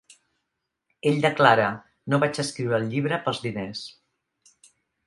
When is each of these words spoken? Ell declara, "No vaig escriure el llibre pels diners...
Ell 1.11 1.19
declara, 1.25 1.67
"No 2.15 2.21
vaig 2.25 2.43
escriure 2.45 2.81
el 2.81 2.91
llibre 2.95 3.25
pels 3.29 3.47
diners... 3.49 3.89